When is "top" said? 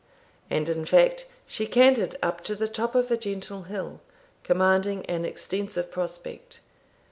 2.67-2.95